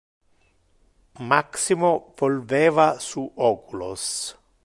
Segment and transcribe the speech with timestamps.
[1.19, 4.35] Maximo volveva su oculos.